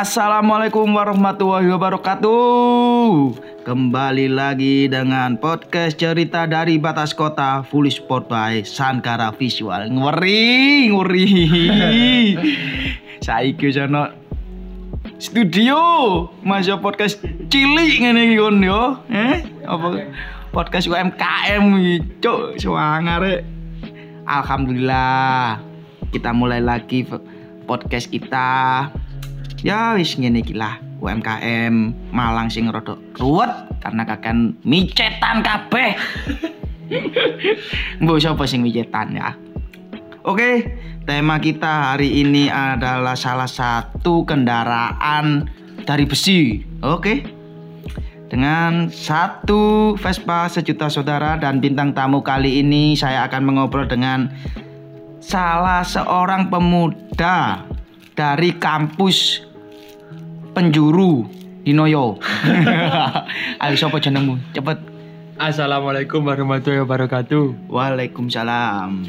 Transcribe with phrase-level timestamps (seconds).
[0.00, 3.36] Assalamualaikum warahmatullahi wabarakatuh.
[3.68, 9.92] Kembali lagi dengan podcast cerita dari batas kota Fully Sport by Sankara Visual.
[9.92, 11.28] Ngeri, ngeri.
[13.28, 14.08] Saiki sono
[15.20, 15.76] studio
[16.48, 17.20] masuk podcast
[17.52, 19.04] cilik ngene iki kon yo.
[19.12, 20.00] Eh, apa
[20.48, 21.76] podcast UMKM
[22.24, 23.44] cuk, swangare.
[24.24, 25.60] Alhamdulillah
[26.08, 27.04] kita mulai lagi
[27.68, 28.48] podcast kita
[29.60, 31.74] ya wis ngene iki lah UMKM
[32.12, 33.50] Malang sing rada ruwet
[33.80, 35.96] karena kakan micetan kabeh.
[38.02, 39.32] Mbok sapa sing micetan ya?
[40.20, 40.76] Oke,
[41.08, 45.48] tema kita hari ini adalah salah satu kendaraan
[45.88, 46.60] dari besi.
[46.84, 47.40] Oke.
[48.30, 54.30] Dengan satu Vespa sejuta saudara dan bintang tamu kali ini saya akan mengobrol dengan
[55.18, 57.66] salah seorang pemuda
[58.14, 59.49] dari kampus
[60.60, 61.24] penjuru
[61.64, 62.20] di Noyo.
[63.64, 64.36] Ayo sapa jenengmu?
[64.52, 64.76] Cepet.
[65.40, 67.72] Assalamualaikum warahmatullahi wabarakatuh.
[67.72, 69.08] Waalaikumsalam.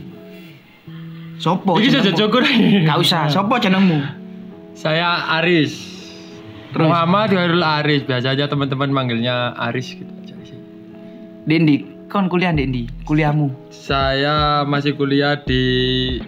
[1.35, 2.47] Sopo Iki saja cukur.
[2.87, 3.27] Gak usah.
[3.27, 3.99] Sopo jenengmu?
[4.79, 5.75] Saya Aris.
[6.71, 6.87] Terus?
[6.87, 8.07] Muhammad Khairul Aris.
[8.07, 10.55] Biasa aja teman-teman manggilnya Aris gitu aja sih.
[11.43, 13.75] Dendi, kon kuliah Dendi, kuliahmu.
[13.75, 15.59] Saya masih kuliah di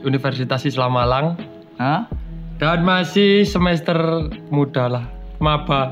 [0.04, 1.40] Universitas Islam Malang
[1.80, 2.12] Hah?
[2.64, 4.00] Dan masih semester
[4.48, 5.06] muda lah.
[5.44, 5.92] Maba.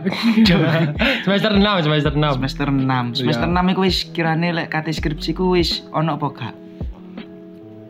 [1.28, 2.40] semester 6, semester 6.
[2.40, 3.20] Semester 6.
[3.20, 3.60] Semester Iya.
[3.60, 6.56] 6 iku wis kirane lek kate skripsiku wis ono apa gak?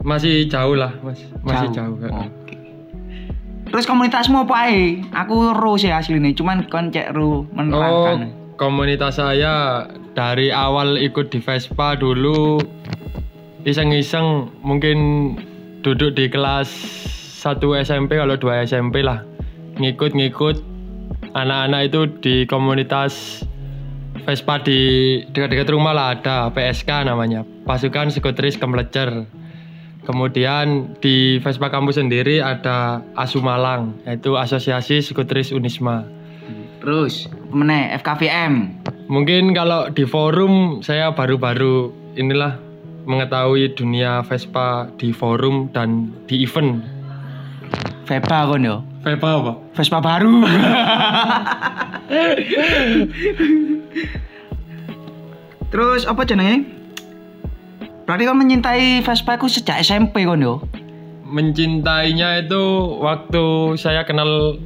[0.01, 1.21] Masih jauh lah, Mas.
[1.45, 1.93] Masih jauh.
[2.01, 2.57] Oke.
[3.69, 5.05] Terus komunitasmu apa ae?
[5.13, 8.33] Aku ro sih aslinya, cuman kon cek ro Oh, menerangkan.
[8.57, 12.57] komunitas saya dari awal ikut di Vespa dulu
[13.61, 14.97] iseng-iseng mungkin
[15.79, 16.69] duduk di kelas
[17.41, 19.25] 1 SMP kalau 2 SMP lah.
[19.81, 20.61] Ngikut-ngikut
[21.33, 23.41] anak-anak itu di komunitas
[24.21, 24.77] Vespa di
[25.33, 26.13] dekat-dekat rumah lah.
[26.13, 27.41] Ada PSK namanya.
[27.65, 29.25] Pasukan psikoteris kemelecer
[30.05, 36.05] kemudian di Vespa kampus sendiri ada ASU Malang yaitu Asosiasi Psikoteris Unisma.
[36.77, 38.85] Terus meneh FKVM.
[39.09, 42.57] Mungkin kalau di forum saya baru-baru inilah
[43.09, 47.00] mengetahui dunia Vespa di forum dan di event.
[48.05, 48.81] Veba kon yo.
[49.01, 49.53] Vespa apa?
[49.73, 50.45] Vespa baru.
[55.71, 56.65] Terus apa jenenge?
[58.05, 60.61] Berarti kon menyintai Vespa ku sejak SMP kon yo.
[61.25, 62.61] Mencintainya itu
[62.99, 64.59] waktu saya kenal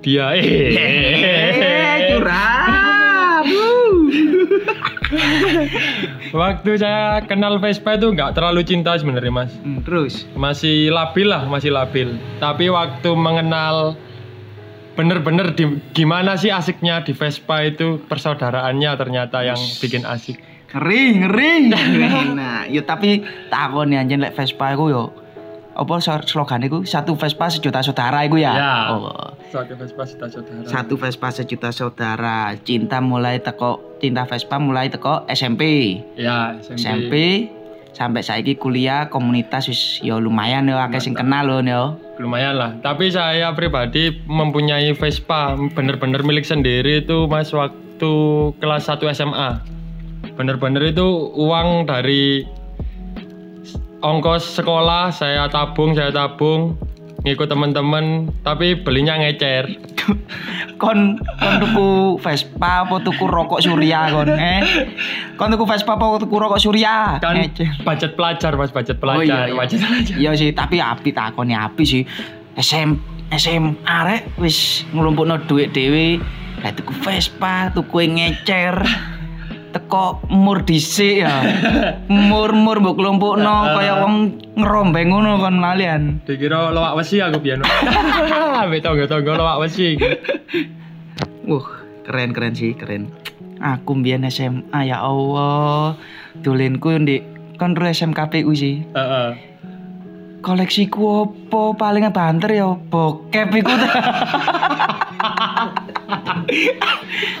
[0.00, 0.32] dia.
[0.38, 3.46] Eh, curang.
[6.32, 9.52] waktu saya kenal Vespa itu nggak terlalu cinta sebenarnya mas.
[9.62, 12.16] Hmm, Terus Masih labil lah, masih labil.
[12.38, 13.96] Tapi waktu mengenal
[14.98, 20.42] bener-bener di, gimana sih asiknya di Vespa itu persaudaraannya ternyata yang bikin asik.
[20.74, 21.52] ngeri ngeri.
[22.38, 25.04] nah, yo tapi takon ya anjen lek Vespa iku yo.
[25.78, 28.50] Apa slogan iku satu Vespa sejuta saudara iku ya?
[28.50, 28.74] Ya.
[28.90, 29.14] Oh.
[29.54, 30.66] Soalnya Vespa sudah saudara.
[30.66, 32.58] Satu Vespa sejuta saudara.
[32.66, 35.62] Cinta mulai teko cinta Vespa mulai teko SMP.
[36.18, 36.82] Ya, SMP.
[36.82, 37.14] SMP
[37.98, 41.98] sampai saiki kuliah komunitas wis yo lumayan yo akeh sing kenal lho yo.
[42.22, 42.70] Lumayan lah.
[42.78, 48.12] Tapi saya pribadi mempunyai Vespa bener-bener milik sendiri itu mas waktu
[48.62, 49.50] kelas 1 SMA.
[50.38, 52.46] Bener-bener itu uang dari
[53.98, 56.78] ongkos sekolah saya tabung, saya tabung
[57.26, 59.66] ngikut temen-temen tapi belinya ngecer
[60.80, 61.88] Kon kon tuku
[62.22, 64.62] Vespa apa tuku rokok Surya kon eh?
[65.34, 67.18] Kon tuku Vespa apa tuku rokok Surya?
[67.18, 67.66] kan Ngece.
[67.82, 69.54] budget pelajar mas budget Oh iya, pelajar iya.
[69.58, 72.02] budget pelajar Iya sih, tapi api takone api sih.
[72.54, 72.94] SM
[73.34, 76.22] SMA rek wis nglumpukno dhuwit dhewe.
[76.62, 78.78] Lah tuku Vespa, tuku ngecer.
[79.68, 81.44] Teko mur dhisik ya.
[82.30, 86.24] Mur-mur mbok klumpukno kaya wong ngerombeng ngono kon lalian.
[86.24, 87.60] dikira loak wesi aku biar
[88.64, 90.00] Ambek tonggo-tonggo loak wesi
[91.48, 91.68] Wah,
[92.04, 93.12] keren keren sih, keren.
[93.60, 95.96] Aku mbiyen SMA ya Allah.
[96.40, 98.84] Dolinku ndek kon SMKPU sih.
[98.96, 99.48] Heeh.
[100.38, 103.74] koleksiku opo paling banter ya bokep iku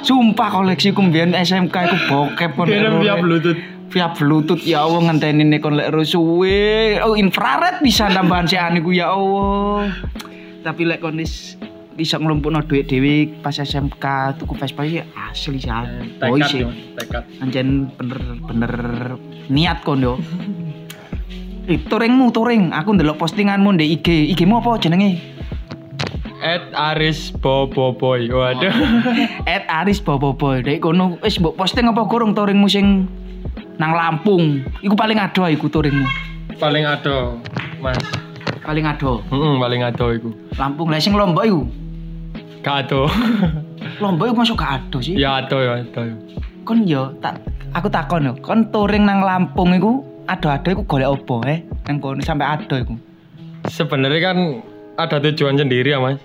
[0.06, 3.60] Sumpah koleksiku mbiyen SMK iku bokep kon via Bluetooth.
[3.88, 7.00] Via bluetooth ya Allah ngenteni nih kon lek suwe.
[7.00, 9.88] Oh infrared bisa tambahan si aniku ya Allah.
[10.60, 11.16] Tapi lek kon
[11.98, 15.72] bisa nglumpukno duit dhewe pas SMK tuku Vespa ya asli sih
[16.22, 16.62] boy sih.
[16.94, 17.26] tekad.
[17.42, 18.72] Anjen bener-bener
[19.50, 20.14] niat kon yo.
[21.68, 24.32] Eh, touringmu touring, aku ndelok postinganmu di IG.
[24.32, 25.20] IG-mu apa jenenge?
[26.38, 28.30] Ed Aris Boboiboy.
[28.30, 28.70] Waduh.
[29.54, 30.62] Ed Aris Boboiboy.
[30.62, 33.10] Dek kono wis mbok posting apa gorong touringmu sing
[33.78, 34.62] nang Lampung?
[34.82, 36.06] Iku paling ado iku touringmu.
[36.58, 37.38] paling ado,
[37.78, 37.98] Mas.
[38.66, 39.22] Paling ado.
[39.30, 40.30] Heeh, paling ado iku.
[40.58, 41.62] Lampung lah sing Lombok iku.
[42.62, 43.06] Gak ado.
[44.02, 45.14] Lombok iku masuk gak ado sih.
[45.18, 46.02] ya ado ya ado.
[46.66, 47.42] Kon yo tak
[47.74, 51.64] aku takon yo, kon touring nang Lampung iku ado-ado iku golek opo eh?
[51.88, 52.94] Nang kono sampai ado iku.
[53.66, 54.38] Sebenarnya kan
[54.98, 56.18] ada tujuan sendiri ya, Mas.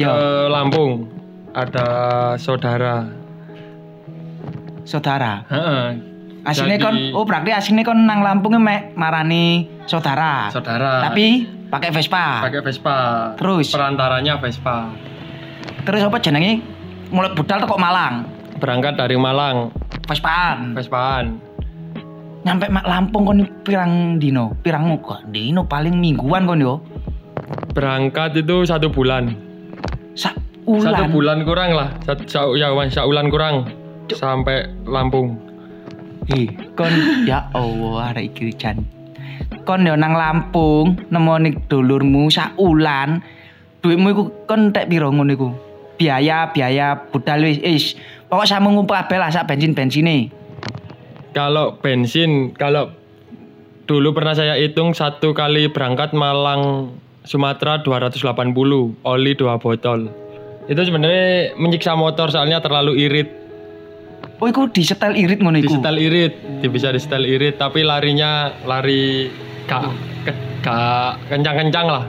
[0.00, 1.12] Yo, Ke Lampung
[1.52, 1.86] ada
[2.40, 3.04] saudara.
[4.88, 5.44] saudara.
[5.46, 5.86] Heeh.
[6.50, 10.48] Jadi- kon oh berarti asine kon nang Lampung mek marani saudara.
[10.48, 11.04] Saudara.
[11.04, 12.48] Tapi pakai Vespa.
[12.48, 12.98] pakai Vespa.
[13.36, 13.68] Terus?
[13.70, 14.88] perantaranya Vespa.
[15.84, 16.64] Terus apa jenenge?
[17.12, 18.24] Mulai budal kok Malang.
[18.56, 19.68] Berangkat dari Malang,
[20.08, 20.72] Vespaan.
[20.74, 21.38] Vespaan.
[22.40, 24.56] Nyampe mak Lampung kon pirang dino?
[24.64, 25.20] Pirang muka?
[25.28, 26.80] Dino paling mingguan kon yo.
[27.72, 29.34] Berangkat itu satu bulan.
[30.14, 30.34] Sak
[30.66, 31.10] Satu ulan.
[31.10, 31.88] bulan kurang lah.
[32.02, 33.66] Satu, sa- ya, bulan kurang.
[34.10, 35.38] Sampai Lampung.
[36.30, 36.90] Ih, kon
[37.26, 38.82] ya Allah arek iki jan.
[39.66, 43.22] Kon yo nang Lampung nemoni dulurmu sak ulan.
[43.80, 45.48] Duitmu iku kon tek piro ngono iku?
[45.96, 47.84] Biaya biaya budal wis is.
[48.28, 50.30] Pokok sama ngumpul kabeh lah sak bensin-bensine.
[51.30, 52.90] Kalau bensin, kalau
[53.86, 58.24] dulu pernah saya hitung satu kali berangkat Malang Sumatera 280,
[59.02, 60.08] oli dua botol.
[60.66, 63.28] Itu sebenarnya menyiksa motor soalnya terlalu irit.
[64.40, 65.68] Oh iku disetel irit ngono iku.
[65.68, 66.32] Disetel irit,
[66.64, 69.28] di- bisa disetel irit, tapi larinya lari
[69.66, 69.84] gak,
[70.24, 72.04] ke- gak kencang-kencang lah.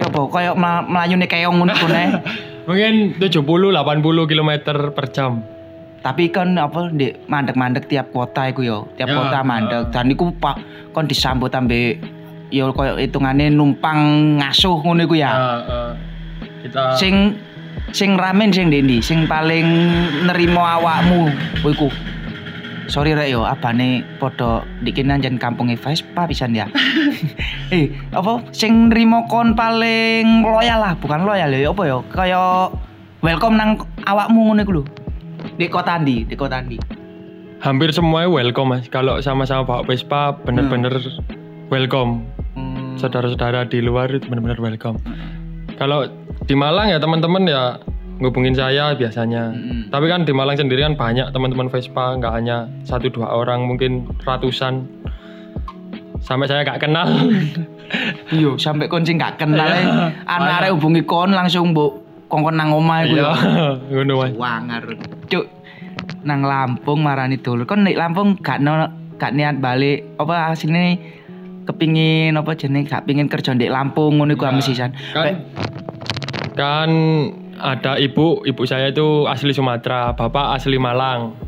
[0.00, 2.04] Ya apa koyo ma- melayune keong ngono iku ne.
[2.68, 4.50] Mungkin 70 80 km
[4.94, 5.44] per jam.
[6.00, 9.92] Tapi kan apa di mandek-mandek tiap kota iku yo, tiap Ya, kota mandek.
[9.92, 10.56] Dan iku pak
[10.90, 12.00] kon disambut ambe
[12.52, 13.98] yo koyo hitungane numpang
[14.38, 15.32] ngasuh ngono iku ya.
[15.32, 15.92] Nah, eh,
[16.62, 17.34] kita Sing
[17.96, 19.66] sing ramen sing ndi sing paling
[20.28, 21.32] nerimo awakmu
[21.64, 21.88] iku.
[22.92, 26.68] Sorry rek yo, abane padha dikene anjen kampunge Vespa pisan ya.
[27.74, 32.04] eh, apa sing nrimo kon paling loyal lah, bukan loyal ya apa yo?
[32.12, 32.68] Kaya
[33.24, 34.84] welcome nang awakmu ngono iku lho.
[35.56, 36.28] Di kota ndi?
[36.28, 37.02] Di kota ndi?
[37.62, 38.90] hampir semuanya welcome mas.
[38.90, 40.98] Kalau sama-sama bawa Vespa bener-bener
[41.70, 42.26] welcome.
[42.92, 42.98] Hmm.
[43.00, 45.00] Saudara-saudara di luar itu bener-bener welcome.
[45.80, 46.04] Kalau
[46.44, 47.80] di Malang ya teman-teman ya
[48.22, 49.50] ngubungin saya biasanya.
[49.50, 49.90] Mm-mm.
[49.90, 54.06] Tapi kan di Malang sendiri kan banyak teman-teman Vespa, nggak hanya satu dua orang, mungkin
[54.22, 54.86] ratusan.
[56.22, 57.10] Sampai saya gak kenal.
[58.32, 59.84] Iya, sampai sing gak kenal Iya.
[60.08, 60.24] e.
[60.24, 62.00] Anak arek hubungi kon langsung mbok
[62.32, 63.32] kongkon nang omah iku Iya, ya.
[63.92, 64.32] ngono mas.
[64.32, 64.82] Wangar.
[65.28, 65.44] Cuk.
[66.24, 67.68] Nang Lampung marani dulur.
[67.68, 68.88] Kon nek Lampung gak no,
[69.20, 70.96] gak niat balik apa asline
[71.62, 74.58] kepingin apa jenenge gak pingin kerja di Lampung ngono iku Nah,
[75.14, 75.30] kan,
[76.58, 76.90] kan
[77.62, 81.38] ada ibu, ibu saya itu asli Sumatera, bapak asli Malang.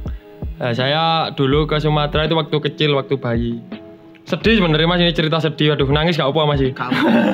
[0.62, 3.58] Nah, saya dulu ke Sumatera itu waktu kecil, waktu bayi.
[4.25, 6.72] Sedih sebenarnya mas ini cerita sedih, aduh nangis gak apa mas sih.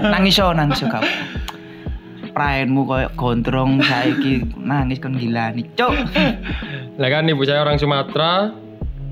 [0.03, 1.05] Nangis yo nangis yo kau.
[2.31, 5.69] Praenmu koyo gondrong saiki nangis kon gila nih.
[5.79, 5.93] Cuk.
[6.99, 8.50] Lah kan ibu saya orang Sumatera,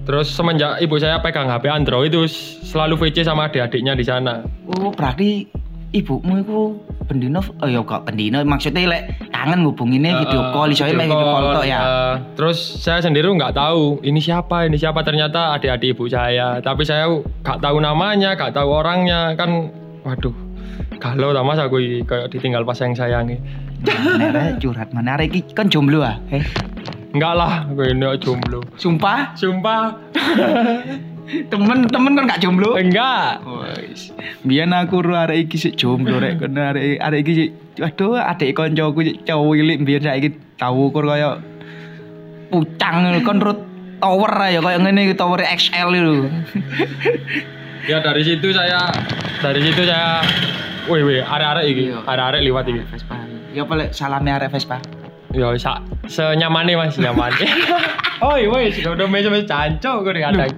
[0.09, 2.25] terus semenjak ibu saya pegang HP Android itu
[2.65, 4.41] selalu VC sama adik-adiknya di sana.
[4.65, 5.45] Oh, berarti
[5.93, 6.61] ibumu iku
[7.09, 11.25] pendino oh ya kok pendino maksudnya lek kangen ngubunginnya video Eh, call iso video video
[11.25, 11.79] call tok ya.
[11.81, 16.61] eh, terus saya sendiri nggak tahu ini siapa, ini siapa ternyata adik-adik ibu saya.
[16.61, 17.09] Tapi saya
[17.45, 19.73] nggak tahu namanya, nggak tahu orangnya kan.
[20.05, 20.33] Waduh,
[21.01, 23.37] kalau aku i- kayak ditinggal pas sayang sayangi.
[23.85, 24.89] Mana rek curhat
[25.21, 26.17] iki kan jomblo ah.
[26.33, 26.43] Eh,
[27.09, 28.61] Enggak lah, gue ini jomblo.
[28.77, 29.97] sumpah Sumpah,
[31.53, 32.77] temen-temen kan gak jomblo.
[32.77, 33.41] enggak.
[33.45, 34.13] Wes.
[34.45, 38.53] Biyen aku ro arek iki sik jomblo rek kon arek arek iki sik aduh adik
[38.53, 41.39] koncoku sik cowok ilik biyen saiki tau ukur kaya
[42.49, 43.53] pucang kon ro
[44.01, 46.15] tower ya kaya ngene iki tower XL itu.
[47.89, 48.85] Ya dari situ saya,
[49.41, 50.21] dari situ saya,
[50.93, 52.05] wih wih, arek-arek iki, Iya.
[52.05, 52.85] arek-arek liwat iki.
[52.85, 53.17] Vespa.
[53.57, 54.77] Ya apa salame arek Vespa.
[55.37, 57.45] Ya sa senyamane mas nyamane.
[58.25, 60.53] oh iya wes udah meja meja canco gue kadang.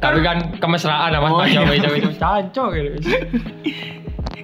[0.00, 1.62] Tapi kan kemesraan lah mas Oh, iya.
[1.68, 2.96] meja meja canco gitu.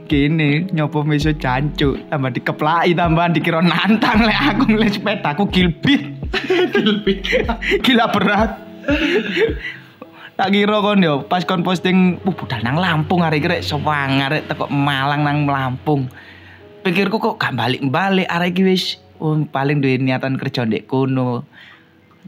[0.09, 6.00] Kene nyopo meso cancuk tambah dikeplaki tambahan dikira nantang lek aku ngeliat sepeda aku gilbit.
[6.73, 7.25] gilbit.
[7.85, 8.57] Gila berat.
[10.38, 14.33] tak kira kon yo pas kon posting uh budal nang Lampung hari iki rek sewangar
[14.33, 16.09] rek teko Malang nang Lampung.
[16.81, 18.85] Pikirku kok gak balik-balik arek iki wis
[19.20, 21.44] oh, paling duwe niatan kerja ndek kono.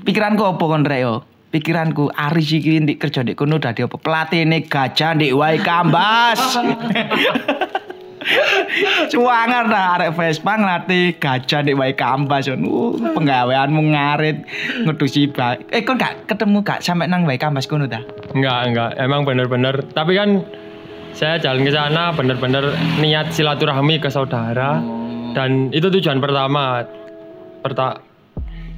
[0.02, 1.14] Pikiranku apa kon rek yo?
[1.50, 6.40] Pikiranku Aris iki ndek kerja ndek kono dadi apa pelatihne gajah ndek wae kambas.
[9.10, 12.46] Cuangar dah arek Vespa ngelatih gajah di wae kambas.
[12.52, 14.44] Uh, penggaweanmu ngarit
[14.86, 15.32] ngedusi.
[15.72, 18.04] Eh kon gak ketemu gak sampai nang wae kambas kono ta?
[18.36, 18.90] Enggak, enggak.
[19.00, 19.82] Emang bener-bener.
[19.90, 20.44] Tapi kan
[21.16, 24.99] saya jalan ke sana bener-bener niat silaturahmi ke saudara.
[25.32, 26.82] Dan itu tujuan pertama.
[27.60, 28.00] Perta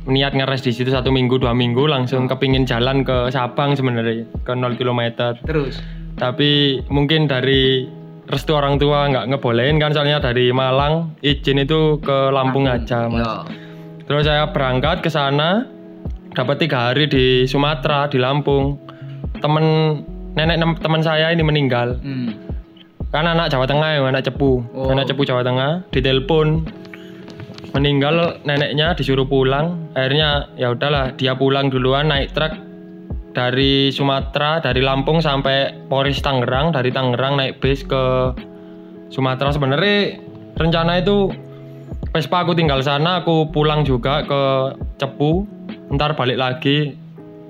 [0.03, 4.51] niat ngeres di situ satu minggu dua minggu langsung kepingin jalan ke Sabang sebenarnya ke
[4.51, 5.01] 0 km
[5.47, 5.79] Terus.
[6.19, 7.87] tapi mungkin dari
[8.27, 13.23] restu orang tua nggak ngebolehin kan soalnya dari Malang izin itu ke Lampung aja mas
[13.23, 13.35] Yo.
[14.11, 15.71] terus saya berangkat ke sana
[16.35, 18.83] dapat tiga hari di Sumatera di Lampung
[19.39, 20.03] temen
[20.35, 22.35] nenek teman saya ini meninggal Hmm.
[23.13, 24.65] Kan anak Jawa Tengah ya anak Cepu.
[24.73, 24.89] Oh.
[24.89, 26.65] anak Cepu Jawa Tengah ditelepon
[27.77, 29.93] meninggal neneknya disuruh pulang.
[29.93, 32.57] Akhirnya ya udahlah dia pulang duluan naik truk
[33.37, 36.73] dari Sumatera dari Lampung sampai Polres Tangerang.
[36.73, 38.33] Dari Tangerang naik bis ke
[39.13, 39.53] Sumatera.
[39.53, 40.17] Sebenarnya
[40.57, 41.29] rencana itu
[42.13, 44.43] Vespa aku tinggal sana aku pulang juga ke
[44.97, 45.45] Cepu.
[45.93, 46.97] Ntar balik lagi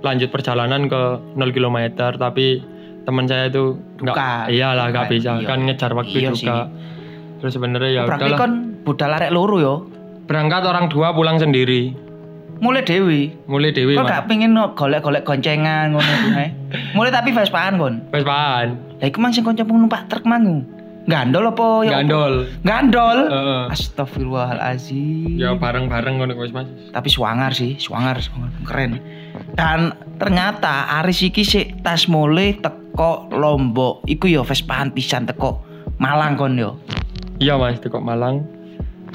[0.02, 1.02] lanjut perjalanan ke
[1.38, 2.71] 0 km tapi
[3.02, 3.64] teman saya itu
[3.98, 4.44] nggak Bukan.
[4.48, 5.14] iyalah nggak Bukan.
[5.14, 5.46] bisa Iya.
[5.46, 6.56] kan ngejar waktu Iya juga
[7.38, 9.74] terus sebenarnya ya Berarti udahlah kon budal arek loro yo.
[10.24, 11.98] berangkat orang dua pulang sendiri
[12.58, 13.34] Mulai dewi.
[13.44, 16.46] mulai dewi Kok gak pengen no- golek-golek goncengan ngono kuwi.
[16.94, 18.06] Mulai tapi Vespaan kon.
[18.08, 20.62] Vespaan Lah iku mang sing kanca numpak truk mangu.
[21.02, 21.90] Gandol apa ya?
[21.90, 21.94] apa?
[21.98, 23.18] gandol Gandol.
[23.26, 23.62] Heeh.
[23.74, 25.34] Astagfirullahalazim.
[25.34, 28.50] ya bareng-bareng ngono mas Tapi swanger sih, swanger, swanger.
[28.62, 28.92] keren.
[29.52, 34.06] Dan ternyata Aris iki sik tas mulai teko Lombok.
[34.06, 35.58] Iku yo Vespaan pisan teko
[35.98, 36.78] Malang kon yo.
[37.38, 38.46] iya mas itu kok Malang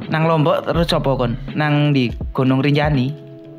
[0.07, 1.39] Nang Lombok terus coba kon?
[1.53, 3.07] Nang di Gunung Rinjani.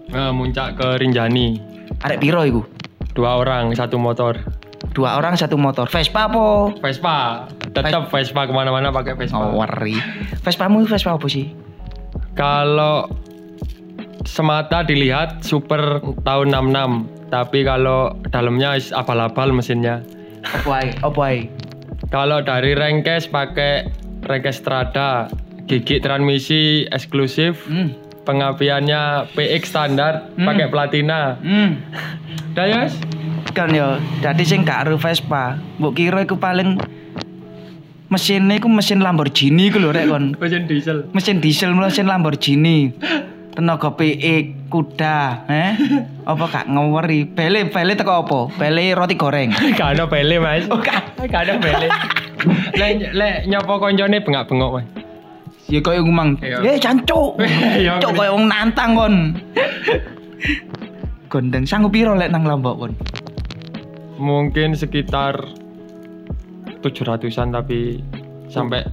[0.09, 1.57] Eh, muncak ke Rinjani
[1.99, 2.61] Arek piro iku?
[3.13, 4.39] dua orang satu motor
[4.99, 5.87] Dua orang satu motor.
[5.87, 6.75] Vespa apa?
[6.76, 9.95] Vespa tetap Vespa ke mana-mana pakai Vespa Oh, worry.
[10.43, 11.55] Vespamu Vespa apa sih?
[12.35, 13.07] kalau
[14.23, 20.02] semata dilihat super tahun 66 tapi kalau dalamnya abal-abal mesinnya?
[20.45, 20.87] Apa
[21.26, 21.50] ae?
[22.09, 23.90] kalau dari Renkes pakai
[24.23, 25.26] Renkes Strada
[25.67, 27.90] gigi transmisi eksklusif Hmm.
[28.23, 30.47] pengapiannya PX standar Hmm.
[30.47, 31.83] pakai platina Hmm.
[32.52, 32.95] Dayas
[33.52, 35.59] Kan yo, dadi sing gak Vespa.
[35.78, 36.78] Mbok kira iku paling
[38.09, 40.33] mesinnya iku mesin Lamborghini iku lho rek kon.
[40.40, 42.93] mesin diesel Mesin diesel mesin Lamborghini.
[43.52, 45.75] Tenaga PX kuda, eh?
[46.23, 47.26] Apa gak ngeweri?
[47.26, 48.40] Bele bele teko apa?
[48.55, 49.50] Bele roti goreng.
[49.78, 51.19] gak ada pele mas Oh, gak.
[51.26, 51.90] gak ada pele
[52.78, 54.87] lek lek nyopo koncone bengak-bengok mas
[55.69, 56.64] Ya ngomong, Iya.
[56.64, 57.37] "Eh, cancuk."
[57.83, 58.19] Iya, Cuk bener.
[58.25, 59.14] koyo wong nantang kon.
[61.28, 62.93] Gondeng sanggup piro lek nang Lombok kon?
[64.19, 65.39] Mungkin sekitar
[66.83, 68.03] 700-an tapi
[68.47, 68.85] sampai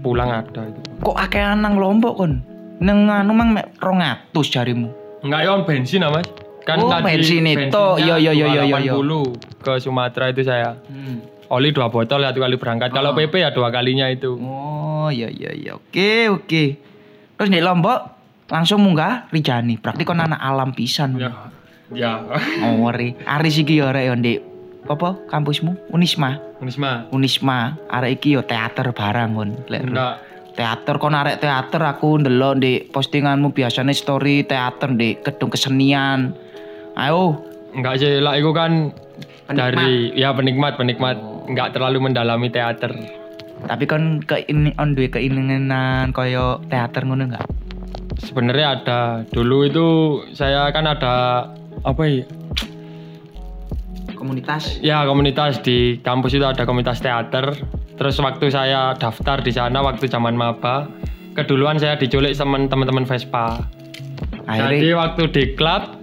[0.00, 0.80] pulang ada itu.
[1.00, 2.40] Kok akehan nang Lombok kon?
[2.80, 4.88] Nang anu mang mek 200 jarimu.
[5.24, 6.28] Enggak ya bensin lah mas.
[6.64, 7.84] Kan Oh, tadi bensin itu.
[8.00, 8.92] Iya, iya, iya, iya, iya.
[8.96, 10.76] 280 ke Sumatera itu saya.
[10.88, 11.20] Hmm.
[11.52, 12.88] Oli dua botol satu kali berangkat.
[12.88, 13.16] Kalau Ah.
[13.16, 14.32] PP ya dua kalinya itu.
[14.40, 15.72] Oh, iya iya iya.
[15.76, 16.64] Oke, oke.
[17.36, 18.00] Terus di Lombok
[18.48, 19.76] langsung munggah Rijani.
[19.76, 21.20] Berarti kon anak alam pisan.
[21.20, 21.52] Ya.
[21.92, 22.24] Ya.
[22.64, 22.88] Oh.
[22.88, 24.40] Aris iki yo rek yo Ndek.
[24.84, 25.76] Apa kampusmu?
[25.90, 26.36] Unisma.
[26.60, 27.08] Unisma.
[27.08, 27.76] Unisma.
[27.88, 29.50] Arek iki yo teater barang kon.
[29.68, 30.20] Enggak.
[30.54, 36.30] teater kon arek teater aku ndelok di postinganmu biasanya story teater di gedung kesenian.
[36.94, 37.42] Ayo,
[37.74, 38.94] Enggak sih, lah itu kan
[39.50, 39.74] Penikmat.
[39.74, 41.18] dari ya penikmat penikmat
[41.50, 42.94] enggak terlalu mendalami teater.
[43.66, 47.48] tapi kon ke ini on duwe keinginan koyo teater ngono enggak?
[48.22, 49.00] Sebenarnya ada.
[49.26, 49.86] Dulu itu
[50.38, 51.48] saya kan ada
[51.82, 52.22] apa ya?
[54.24, 54.80] Komunitas.
[54.80, 57.60] Ya komunitas di kampus itu ada komunitas teater.
[58.00, 60.88] Terus waktu saya daftar di sana waktu zaman maba,
[61.36, 63.68] keduluan saya diculik sama teman-teman Vespa.
[64.48, 66.00] Jadi Akhirnya waktu di klub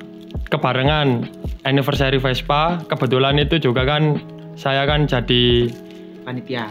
[0.53, 1.25] kebarengan
[1.65, 4.21] anniversary Vespa, kebetulan itu juga kan
[4.53, 5.73] saya kan jadi
[6.21, 6.69] panitia.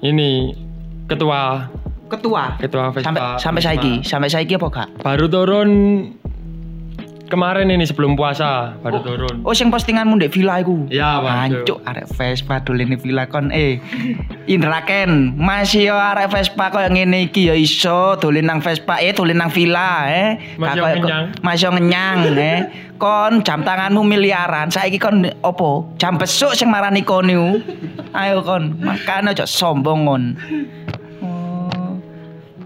[0.00, 0.56] ini
[1.04, 1.68] ketua
[2.08, 2.56] Ketua.
[2.56, 3.06] ketua Vespa.
[3.06, 4.88] Sampai sampai saiki, sampai saiki apa gak?
[5.04, 5.70] Baru turun
[7.30, 9.46] kemarin ini sebelum puasa baru turun.
[9.46, 10.90] Oh, sing postinganmu ndek villa iku.
[10.90, 11.48] Ya, Mas.
[11.48, 13.78] Hancuk arek Vespa dolene villa kon eh.
[14.50, 19.14] Indra Ken, masih yo arek Vespa koyo ngene iki ya iso dolen nang Vespa eh
[19.14, 20.58] dolen nang villa eh.
[20.58, 21.24] Masih ngenyang.
[21.40, 22.58] Masih ngenyang eh.
[23.00, 25.88] Kon jam tanganmu miliaran, saiki kon opo?
[25.96, 27.56] Jam besuk sing marani kon niku.
[28.12, 30.22] Ayo kon, makane aja sombong kon.
[31.24, 31.96] Oh.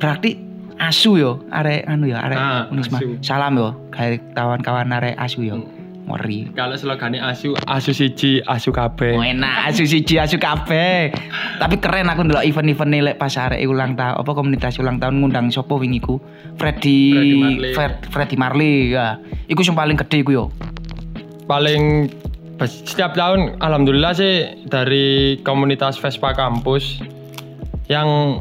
[0.00, 0.34] Berarti
[0.76, 2.98] asu yo arek anu yo arek Ah, Unisma.
[2.98, 3.16] asu.
[3.20, 5.58] Salam yo gawe kawan-kawan arek asu yo.
[6.04, 9.16] ngeri Kalau slogane asu, asu siji, asu kabeh.
[9.16, 11.08] Oh, enak asu siji asu kabeh.
[11.56, 15.24] Tapi keren aku ndelok event-event nih lek pas arek ulang tahun apa komunitas ulang tahun
[15.24, 16.20] ngundang sopo wingi ku?
[16.60, 17.72] Freddy Freddie Marley.
[17.72, 19.16] Fred, Freddy Marley ya.
[19.48, 20.44] Iku sing paling gede iku yo.
[21.48, 22.12] Paling
[22.60, 24.34] setiap tahun alhamdulillah sih
[24.68, 27.00] dari komunitas Vespa kampus
[27.88, 28.40] yang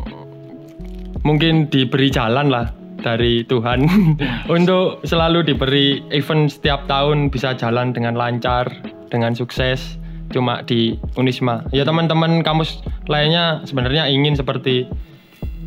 [1.23, 3.83] mungkin diberi jalan lah dari Tuhan
[4.55, 8.71] untuk selalu diberi event setiap tahun bisa jalan dengan lancar,
[9.11, 9.99] dengan sukses
[10.31, 11.61] cuma di Unisma.
[11.69, 14.87] Ya teman-teman kampus lainnya sebenarnya ingin seperti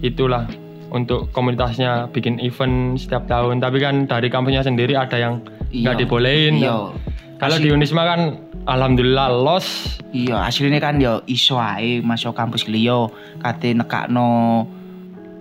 [0.00, 0.48] itulah
[0.90, 6.00] untuk komunitasnya bikin event setiap tahun tapi kan dari kampusnya sendiri ada yang nggak Iya.
[6.02, 6.54] dibolehin.
[6.62, 6.90] Iya.
[7.36, 8.20] Kalau di Unisma kan
[8.64, 13.06] alhamdulillah los Iya, aslinya kan yo iso ae masuk kampus liya
[13.44, 14.64] kate nekakno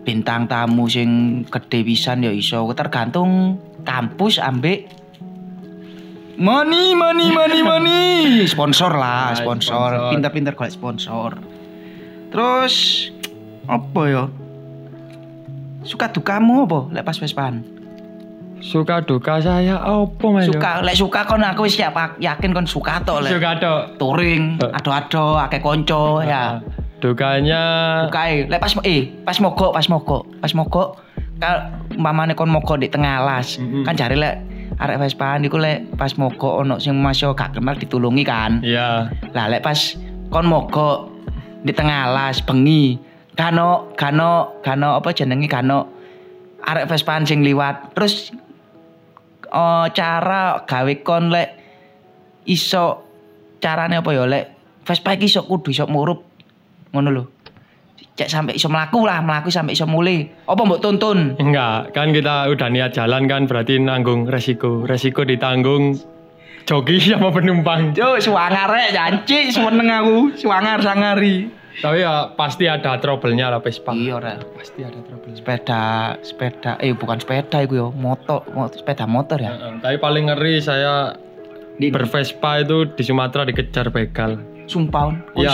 [0.05, 2.61] bintang tamu sing gede pisan yo iso.
[2.71, 4.87] Tergantung kampus ambek.
[6.37, 8.03] Money money money money.
[8.45, 10.13] Sponsor lah Nah, sponsor.
[10.13, 11.35] pinter-pinter golek sponsor.
[12.29, 13.07] Terus
[13.65, 14.23] apa yo
[15.81, 16.79] suka dukamu apa?
[16.93, 17.17] Lek pas
[18.65, 20.49] suka duka saya apa mas?
[20.49, 23.37] suka lek suka kon aku wis siap yakin kon suka tok lek.
[23.37, 23.81] Suka tok.
[24.01, 26.57] touring ado-ado akeh konco ya
[27.05, 27.63] Dukanya
[28.09, 30.89] Bukae, lek pas eh pas mogok, pas mogok, pas mogok
[31.37, 31.55] kal
[31.93, 33.61] umpamane kon mogok di tengah alas.
[33.61, 33.85] Mm-mm.
[33.85, 34.35] Kan jare lek
[34.81, 38.57] arek Vespa niku lek pas mogok ono sing masuk gak kenal ditulungi kan.
[38.65, 39.05] ya
[39.37, 39.77] Lah lek pas
[40.33, 41.13] kon mogok
[41.61, 42.97] di tengah alas bengi,
[43.37, 45.93] kano kano kano apa jenenge kano
[46.65, 47.93] arek Vespa sing liwat.
[47.93, 48.33] Terus
[49.53, 51.49] oh, cara gawe kon lek
[52.49, 53.05] iso
[53.61, 54.45] carane apa ya lek
[54.85, 56.34] Vespa iki iso kudu iso murup
[56.95, 57.23] ngono lho.
[58.15, 60.23] Cek sampai iso mlaku lah, mlaku sampai iso mulai.
[60.45, 61.35] Apa mbok tuntun?
[61.35, 65.99] enggak kan kita udah niat jalan kan berarti nanggung resiko resiko ditanggung
[66.63, 71.51] joki sama penumpang Yo, suwangar rek janji seneng aku, suwangar sangari.
[71.75, 74.47] tapi ya pasti ada trouble-nya lah Vespa Iya rek.
[74.55, 75.83] pasti ada trouble Sepeda,
[76.21, 79.51] sepeda, eh bukan sepeda iku yo, motor, mo- sepeda motor ya.
[79.77, 81.19] tapi paling ngeri saya
[81.75, 85.51] Di bervespa itu di Sumatera dikejar begal sumpah kok Ya.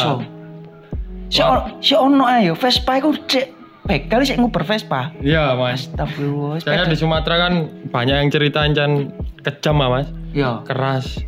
[1.32, 3.48] Si on, si ono ayo Vespa iku cek
[3.88, 5.16] begal sik nguber Vespa.
[5.24, 5.88] iya mas.
[5.88, 10.60] Astagfirullah, saya di Sumatera kan banyak yang cerita kan kejam lah mas Yo.
[10.68, 11.24] keras.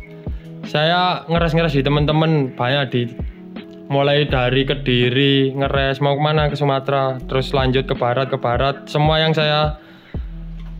[0.68, 3.02] Saya ngeres-ngeres di temen-temen banyak di
[3.88, 8.84] mulai dari Kediri ngeres mau ke mana ke Sumatera terus lanjut ke barat ke barat.
[8.84, 9.80] Semua yang saya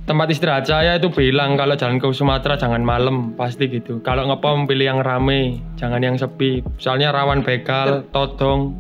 [0.05, 3.33] tempat istirahat saya itu bilang kalau jalan ke Sumatera jangan malam.
[3.41, 4.05] Pasti gitu.
[4.05, 6.61] Kalau ngepom pilih yang rame jangan yang sepi.
[6.77, 8.77] Soalnya rawan begal todong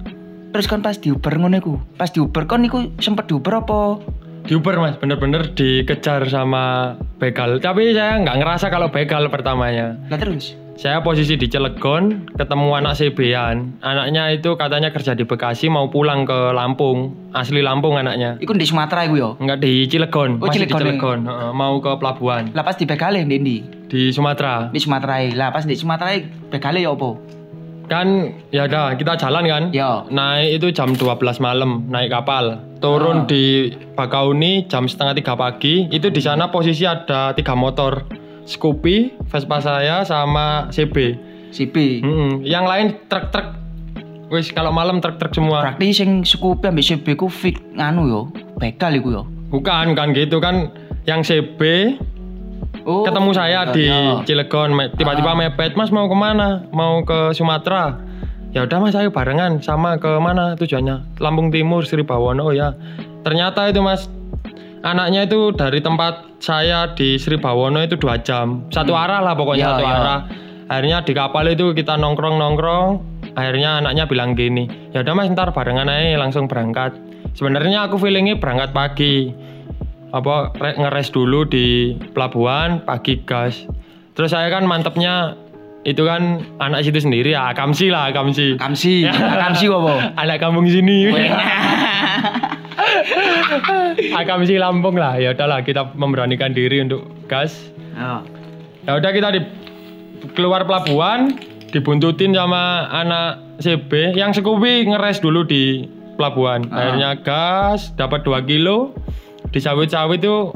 [0.54, 1.74] Terus kan pas di Uber ngono iku.
[1.98, 3.98] Pas di Uber kon niku sempet di Uber apa?
[4.44, 10.20] di Uber mas bener-bener dikejar sama begal tapi saya nggak ngerasa kalau begal pertamanya Lah
[10.20, 10.52] terus.
[10.74, 13.78] Saya posisi di Cilegon, ketemu anak CB-an.
[13.78, 17.14] Anaknya itu katanya kerja di Bekasi mau pulang ke Lampung.
[17.30, 18.42] Asli Lampung anaknya.
[18.42, 19.30] Iku di Sumatera iku yo.
[19.38, 21.18] Enggak di Cilegon, Oh, masih Cilegon, di Cilegon.
[21.30, 23.62] Heeh, mau ke pelabuhan Lah pas di Begale ndi?
[23.86, 24.68] di Sumatera.
[24.74, 25.22] Di Sumatera.
[25.32, 26.10] Lah pas di Sumatera
[26.50, 27.10] Begale yo apa?
[27.84, 29.64] Kan ya udah kita jalan kan.
[29.70, 30.08] Yo.
[30.08, 32.60] Naik itu jam 12 malam naik kapal.
[32.80, 35.88] Turun di Bakauni jam setengah tiga pagi.
[35.88, 38.04] Itu di sana posisi ada tiga motor.
[38.44, 41.16] Scoopy, Vespa saya sama CB.
[41.48, 42.04] CB.
[42.04, 42.30] Mm-mm.
[42.44, 43.56] Yang lain truk-truk.
[44.28, 45.64] Wis kalau malam truk-truk semua.
[45.64, 48.22] Berarti sing Scoopy ambek CB ku fix nganu yo.
[48.60, 49.22] Begal iku yo.
[49.48, 50.68] Bukan, bukan gitu kan.
[51.08, 51.60] Yang CB
[52.84, 53.00] Oh.
[53.02, 54.20] ketemu saya di Yo.
[54.22, 55.38] Cilegon, me- tiba-tiba Ah.
[55.38, 56.68] mepet, Mas mau ke mana?
[56.68, 57.96] Mau ke Sumatera.
[58.52, 59.58] Ya udah Mas, ayo barengan.
[59.58, 61.18] Sama ke mana tujuannya?
[61.18, 62.44] Lampung Timur, Sri Bawono.
[62.44, 62.76] Oh ya.
[63.20, 64.06] Ternyata itu Mas,
[64.80, 68.68] anaknya itu dari tempat saya di Sri Bawono itu dua jam.
[68.68, 69.90] Satu arah lah pokoknya Ya, satu ya.
[69.90, 70.20] arah.
[70.64, 72.88] Akhirnya di kapal itu kita nongkrong-nongkrong.
[73.34, 76.94] Akhirnya anaknya bilang gini, ya udah Mas ntar barengan aja langsung berangkat.
[77.34, 79.34] Sebenarnya aku feelingnya berangkat pagi
[80.14, 83.66] apa re- ngeres dulu di pelabuhan pagi gas.
[84.14, 85.34] Terus saya kan mantepnya
[85.82, 88.54] itu kan anak situ sendiri ya akamsi lah akamsi.
[88.56, 89.04] Kamsi,
[89.42, 90.14] Kamsi apa?
[90.14, 91.10] anak kampung sini.
[94.14, 97.70] Akamsi Lampung lah ya udahlah kita memberanikan diri untuk gas.
[97.94, 98.22] Oh.
[98.84, 99.40] ya udah kita di
[100.34, 101.38] keluar pelabuhan
[101.70, 105.86] dibuntutin sama anak CB yang sekubi ngeres dulu di
[106.18, 106.66] pelabuhan.
[106.70, 106.90] Ah.
[106.90, 108.94] akhirnya gas dapat 2 kilo
[109.54, 110.50] di sawit-sawit itu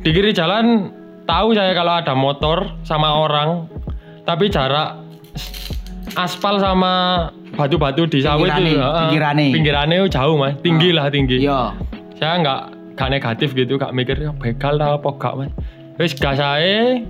[0.00, 0.88] di kiri jalan
[1.28, 3.68] tahu saya kalau ada motor sama orang
[4.24, 4.96] tapi jarak
[6.16, 9.52] aspal sama batu-batu di sawit itu pinggirane.
[9.52, 11.76] pinggirane itu jauh mas tinggi lah tinggi Yo.
[12.16, 12.60] saya nggak
[12.96, 15.52] gak negatif gitu gak mikir ya begal lah apa gak mas
[16.00, 17.04] wis gas ae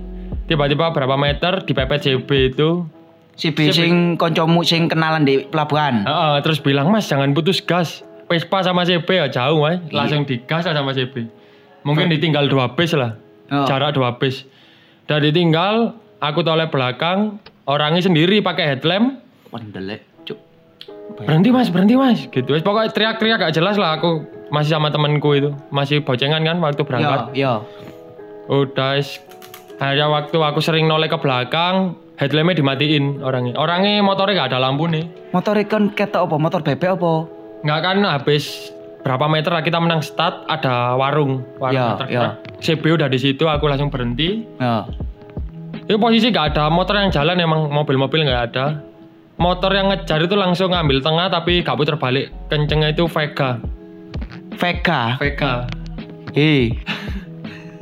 [0.51, 2.83] tiba-tiba berapa meter dipepet CB itu
[3.39, 6.03] Si B sing koncomu sing kenalan di pelabuhan.
[6.03, 10.63] Heeh, terus bilang mas jangan putus gas Vespa sama CB ya jauh mas langsung digas
[10.69, 11.39] aja sama CB
[11.83, 13.15] mungkin ditinggal dua bis lah.
[13.49, 13.65] Oh.
[13.65, 14.45] jarak dua bis.
[15.09, 19.25] Dan ditinggal aku toleh belakang orangnya sendiri pakai headlamp.
[19.49, 20.37] Pendelek, cuk.
[21.25, 22.29] berhenti mas berhenti mas.
[22.29, 24.21] Gitu Wes, pokoknya teriak-teriak gak jelas lah aku
[24.53, 25.49] masih sama temanku itu.
[25.73, 27.33] Masih bocengan kan waktu berangkat.
[27.33, 27.65] Yo,
[28.45, 28.63] yo.
[28.69, 29.01] udah
[29.81, 33.57] akhirnya waktu aku sering noleh ke belakang headlampnya dimatiin orangnya.
[33.57, 35.33] Orangnya motornya gak ada lampu nih.
[35.33, 36.35] Motor ikon ketok apa?
[36.37, 37.38] Motor bebek apa?
[37.59, 42.33] Nggak kan habis berapa meter lah kita menang start ada warung warung Ya, tergerak.
[42.59, 44.75] CB udah di situ aku langsung berhenti Yo.
[45.87, 48.83] itu posisi gak ada motor yang jalan emang mobil-mobil nggak ada
[49.39, 53.59] motor yang ngejar itu langsung ngambil tengah tapi gak puter balik kencengnya itu Vega
[54.59, 55.15] Vega.
[55.15, 55.63] Vega
[56.35, 56.75] Hei.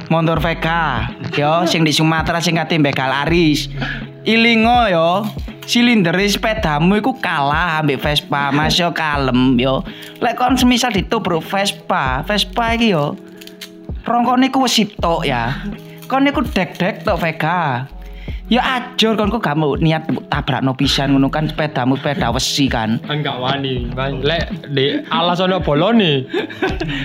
[0.08, 1.12] Motor Vega.
[1.36, 3.68] Yo, sing di Sumatera sing kate begal aris.
[4.24, 5.28] Ilingo yo.
[5.68, 9.84] Silinder sepedamu iku kalah ambek Vespa, Mas yo kalem yo.
[10.24, 13.20] Lek kon semisal ditubruk Vespa, Vespa iki yo.
[14.08, 14.80] Rongkone iku wis
[15.28, 15.60] ya.
[16.08, 17.92] Kon iku dek-dek tok Vega.
[18.48, 22.96] Ya ajur kon kok gak mau niat tabrakno pisan ngono kan sepedamu sepeda wesi kan.
[23.12, 24.16] enggak wani Mas.
[24.24, 26.24] lek di alas ono bolone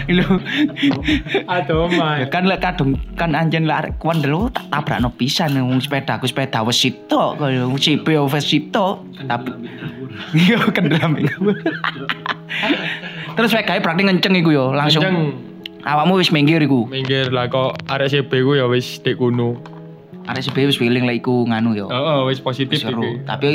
[0.06, 0.38] Lho,
[1.50, 5.82] aduh Ya mas kan lek kadung kan anjen lek arek kondel tak tabrakno pisan wong
[5.82, 9.50] sepeda aku sepeda wis sitok kaya wong cipe wis sitok tapi
[10.38, 11.18] iya kendram
[13.36, 15.02] terus wegae berarti ngenceng iku yo langsung.
[15.02, 15.18] Kenceng
[15.82, 16.86] awakmu wis minggir iku.
[16.86, 19.81] Minggir lah kok arek CB ku ya wis kuno
[20.28, 23.02] arek sebe wis feeling lek iku nganu yo oh, wis positif seru.
[23.02, 23.26] iki.
[23.26, 23.50] tapi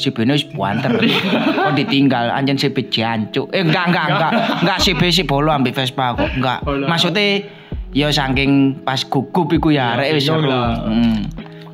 [0.00, 0.96] si Bene wis buanter
[1.68, 2.32] kok ditinggal?
[2.32, 3.52] Anjen si jancuk.
[3.52, 4.32] Eh enggak enggak enggak.
[4.64, 4.78] enggak.
[4.80, 6.30] Si si bolo ambil Vespa kok.
[6.40, 6.64] Enggak.
[6.64, 7.44] Maksudnya
[7.92, 10.50] ya saking pas gugup iku ya arek wis bingung seru.
[10.50, 10.88] lah.
[10.88, 11.18] hmm.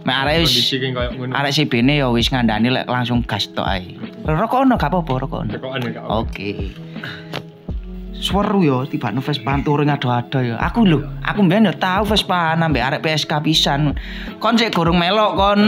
[0.03, 0.55] Mek arek wis
[1.31, 3.95] arek si Bene ya wis ngandani lek langsung gas tok ae.
[4.27, 5.53] Rokok ono gak apa-apa rokok ono.
[5.55, 6.51] Ya oke
[8.21, 10.57] Seru yo tiba no Vespa touring ado-ado yo.
[10.57, 13.93] Aku lho, aku mbiyen yo tau Vespa ambek arek PSK pisan.
[14.41, 15.61] Kon sik gorong melok kon.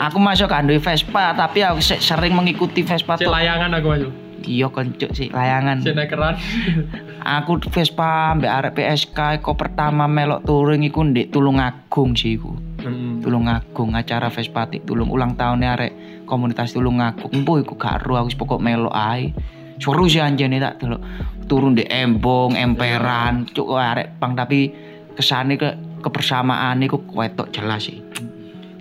[0.00, 4.12] Aku masuk duwe Vespa, tapi aku sik sering mengikuti Vespa layangan aku masuk
[4.44, 5.80] Iya koncuk sih layangan.
[5.80, 6.36] si nekeran
[7.40, 12.52] Aku Vespa ambek arek PSK iku pertama melok touring iku ndek Tulungagung sih iku.
[12.84, 13.24] Mm.
[13.24, 15.92] Tulungagung acara Vespa tik tulung ulang tahunnya arek
[16.28, 17.32] komunitas Tulungagung.
[17.32, 19.32] Empu iku gak aku pokok melok ae.
[19.80, 21.00] Seru sih anjene tak delok
[21.44, 24.72] turun di embong, emperan, cuk arek pang tapi
[25.14, 28.00] kesane ke kebersamaan iku ketok jelas sih.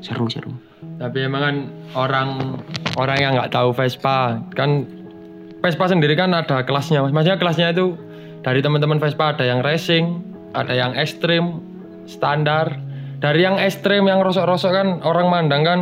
[0.04, 0.52] Seru seru.
[1.00, 1.56] tapi emang kan
[1.96, 2.30] orang
[3.00, 4.86] orang yang nggak tahu Vespa kan
[5.64, 7.98] Vespa sendiri kan ada kelasnya mas maksudnya kelasnya itu
[8.44, 10.22] dari teman-teman Vespa ada yang racing
[10.54, 11.64] ada yang ekstrim
[12.06, 12.78] standar
[13.20, 15.80] dari yang ekstrim yang rosok-rosok kan orang mandang kan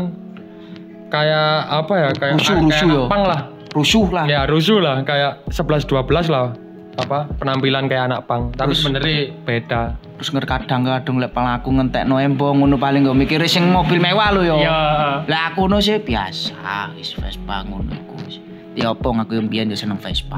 [1.12, 3.20] kayak apa ya kayak Rusuh, kayak rusuh ya.
[3.28, 3.42] lah
[3.72, 4.26] Rusuh lah.
[4.30, 6.56] ya rusuh lah kayak 11 12 lah
[7.00, 12.62] apa penampilan kayak anak pang tapi sebenarnya beda Terus nger kadang-kadang lek palaku ngentekno embong
[12.62, 14.58] ngono paling gak mikir sing mobil mewah lho yo.
[14.62, 14.78] ya
[15.26, 18.22] Lah aku no sih biasa, wis Vespa ngono iku.
[18.86, 20.38] apa aku yang biyen yo seneng Vespa.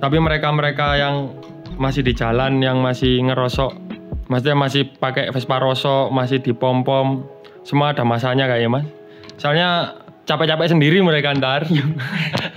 [0.00, 1.36] tapi mereka-mereka yang
[1.76, 3.76] masih di jalan yang masih ngerosok
[4.28, 7.24] maksudnya masih pakai Vespa rosok masih di pom pom
[7.62, 8.84] semua ada masanya kayaknya mas
[9.40, 9.94] soalnya
[10.28, 11.64] capek-capek sendiri mereka ntar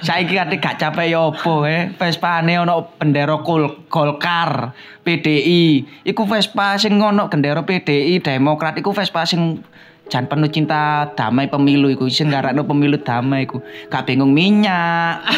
[0.01, 1.81] Saiki kate gak capek ya apa eh.
[1.95, 4.73] Vespane ono bendera Gol Golkar,
[5.05, 5.85] PDI.
[6.09, 9.61] Iku Vespa sing ono bendera PDI Demokrat iku Vespa sing
[10.09, 13.61] jan penuh cinta damai pemilu iku sing ngarakno pemilu damai iku.
[13.93, 15.21] Gak bingung minyak.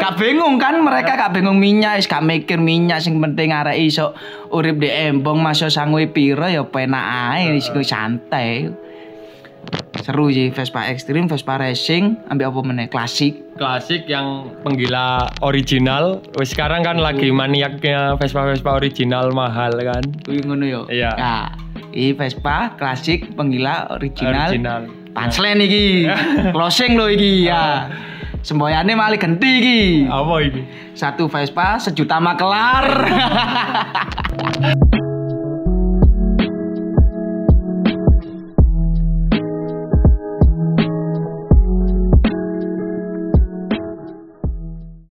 [0.00, 4.14] gak bingung kan mereka gak bingung minyak wis gak mikir minyak sing penting arek iso
[4.54, 8.85] urip di embong masuk sangwe piro ya penak ae wis iku santai.
[10.06, 13.42] Seru sih Vespa ekstrim, Vespa racing, ambil apa meneh klasik.
[13.58, 20.46] klasik yang penggila original wis sekarang kan lagi maniaknya Vespa Vespa original mahal kan Kuwi
[20.46, 20.86] ngono yo.
[20.86, 21.10] Iya.
[21.18, 21.50] Nah,
[21.90, 24.46] ini Vespa klasik penggila original.
[24.46, 26.06] original Punchline iki.
[26.54, 27.90] Closing lo iki ya.
[28.46, 29.80] Semboyane malah genti iki.
[30.06, 30.62] apa ini
[30.94, 32.86] Satu Vespa sejuta makelar.